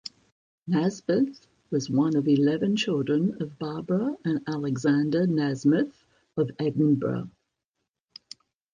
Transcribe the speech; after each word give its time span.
Nasmyth 0.67 1.45
was 1.69 1.91
one 1.91 2.15
of 2.15 2.23
the 2.25 2.33
eleven 2.33 2.75
children 2.75 3.39
of 3.39 3.59
Barbara 3.59 4.17
and 4.25 4.41
Alexander 4.47 5.27
Nasmyth 5.27 5.93
of 6.35 6.49
Edinburgh. 6.57 7.29